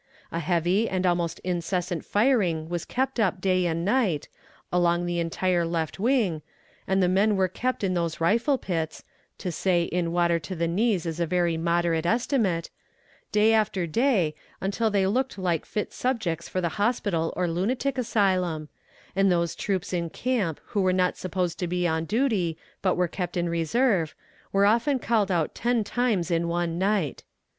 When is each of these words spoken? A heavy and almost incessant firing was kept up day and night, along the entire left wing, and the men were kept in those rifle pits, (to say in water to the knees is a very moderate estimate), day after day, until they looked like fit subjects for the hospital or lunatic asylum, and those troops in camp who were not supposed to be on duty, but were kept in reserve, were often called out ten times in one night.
A 0.31 0.39
heavy 0.39 0.89
and 0.89 1.05
almost 1.05 1.37
incessant 1.41 2.03
firing 2.03 2.69
was 2.69 2.85
kept 2.85 3.19
up 3.19 3.39
day 3.39 3.67
and 3.67 3.85
night, 3.85 4.29
along 4.73 5.05
the 5.05 5.19
entire 5.19 5.63
left 5.63 5.99
wing, 5.99 6.41
and 6.87 7.03
the 7.03 7.07
men 7.07 7.35
were 7.37 7.47
kept 7.47 7.83
in 7.83 7.93
those 7.93 8.19
rifle 8.19 8.57
pits, 8.57 9.03
(to 9.37 9.51
say 9.51 9.83
in 9.83 10.11
water 10.11 10.39
to 10.39 10.55
the 10.55 10.67
knees 10.67 11.05
is 11.05 11.19
a 11.19 11.27
very 11.27 11.55
moderate 11.55 12.07
estimate), 12.07 12.71
day 13.31 13.53
after 13.53 13.85
day, 13.85 14.33
until 14.59 14.89
they 14.89 15.05
looked 15.05 15.37
like 15.37 15.67
fit 15.67 15.93
subjects 15.93 16.49
for 16.49 16.61
the 16.61 16.69
hospital 16.81 17.31
or 17.35 17.47
lunatic 17.47 17.99
asylum, 17.99 18.69
and 19.15 19.31
those 19.31 19.53
troops 19.53 19.93
in 19.93 20.09
camp 20.09 20.59
who 20.69 20.81
were 20.81 20.91
not 20.91 21.15
supposed 21.15 21.59
to 21.59 21.67
be 21.67 21.87
on 21.87 22.05
duty, 22.05 22.57
but 22.81 22.95
were 22.95 23.07
kept 23.07 23.37
in 23.37 23.47
reserve, 23.47 24.15
were 24.51 24.65
often 24.65 24.97
called 24.97 25.29
out 25.29 25.53
ten 25.53 25.83
times 25.83 26.31
in 26.31 26.47
one 26.47 26.79
night. 26.79 27.23